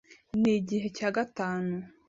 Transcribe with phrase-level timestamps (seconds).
[0.41, 1.73] Ni igihe cya gatanu?